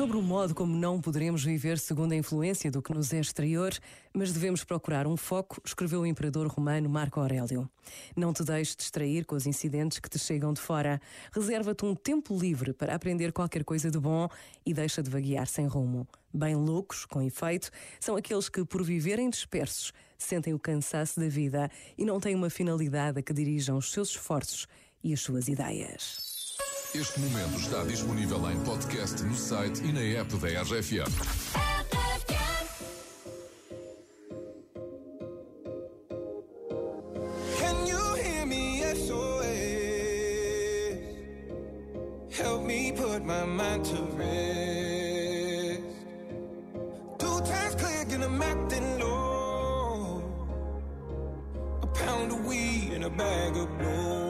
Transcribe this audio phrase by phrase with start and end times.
[0.00, 3.70] sobre o modo como não poderemos viver segundo a influência do que nos é exterior,
[4.14, 7.68] mas devemos procurar um foco, escreveu o imperador romano Marco Aurélio.
[8.16, 10.98] Não te deixes distrair com os incidentes que te chegam de fora.
[11.30, 14.26] Reserva-te um tempo livre para aprender qualquer coisa de bom
[14.64, 16.08] e deixa de vaguear sem rumo.
[16.32, 21.70] Bem loucos, com efeito, são aqueles que, por viverem dispersos, sentem o cansaço da vida
[21.98, 24.66] e não têm uma finalidade a que dirijam os seus esforços
[25.04, 26.29] e as suas ideias.
[26.92, 31.06] Este momento está disponível em podcast no site e na app da RFM.
[37.60, 38.82] Can you hear me?
[42.30, 45.82] Help me put my mind to rest.
[47.18, 47.76] Two times
[48.98, 50.22] low.
[51.82, 52.44] A pound of
[53.04, 54.29] a bag of blow.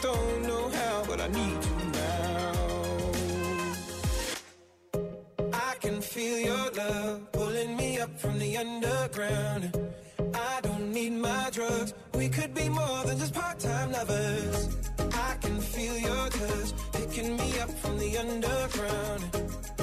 [0.00, 2.52] Don't know how, but I need you now.
[5.52, 9.76] I can feel your love pulling me up from the underground.
[10.34, 11.94] I don't need my drugs.
[12.14, 14.76] We could be more than just part-time lovers.
[14.98, 19.22] I can feel your touch picking me up from the underground.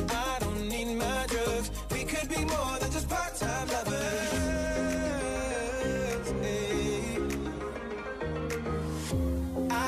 [0.10, 1.72] I don't need my drugs.
[1.92, 4.52] We could be more than just part-time lovers.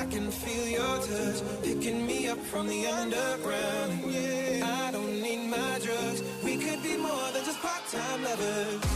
[0.03, 4.03] I can feel your touch picking me up from the underground.
[4.05, 6.21] Yeah, I don't need my drugs.
[6.43, 8.92] We could be more than just part-time lovers.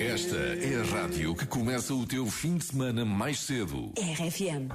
[0.00, 3.92] Esta é a rádio que começa o teu fim de semana mais cedo.
[3.96, 4.68] RFM.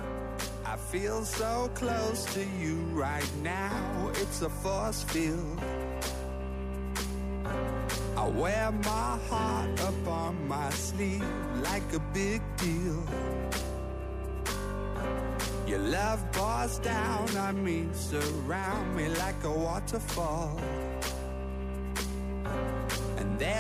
[0.66, 4.12] I feel so close to you right now.
[4.22, 5.60] It's a force field.
[8.18, 11.24] I wear my heart up on my sleeve
[11.62, 13.04] like a big deal.
[15.68, 20.60] Your love pours down on me, surround me like a waterfall.